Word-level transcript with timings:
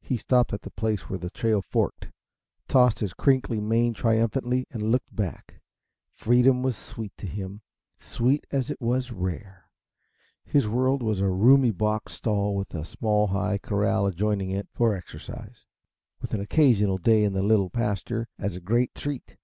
He 0.00 0.16
stopped 0.16 0.52
at 0.52 0.62
the 0.62 0.70
place 0.70 1.08
where 1.10 1.18
the 1.18 1.28
trail 1.28 1.60
forked, 1.60 2.12
tossed 2.68 3.00
his 3.00 3.12
crinkly 3.12 3.60
mane 3.60 3.94
triumphantly 3.94 4.64
and 4.70 4.92
looked 4.92 5.12
back. 5.12 5.60
Freedom 6.12 6.62
was 6.62 6.76
sweet 6.76 7.12
to 7.16 7.26
him 7.26 7.60
sweet 7.98 8.46
as 8.52 8.70
it 8.70 8.80
was 8.80 9.10
rare. 9.10 9.68
His 10.44 10.68
world 10.68 11.02
was 11.02 11.18
a 11.18 11.28
roomy 11.28 11.72
box 11.72 12.12
stall 12.12 12.54
with 12.54 12.72
a 12.76 12.84
small, 12.84 13.26
high 13.26 13.58
corral 13.58 14.06
adjoining 14.06 14.50
it 14.52 14.68
for 14.72 14.94
exercise, 14.94 15.66
with 16.20 16.32
an 16.32 16.40
occasional 16.40 16.96
day 16.98 17.24
in 17.24 17.32
the 17.32 17.42
little 17.42 17.70
pasture 17.70 18.28
as 18.38 18.54
a 18.54 18.60
great 18.60 18.94
treat. 18.94 19.36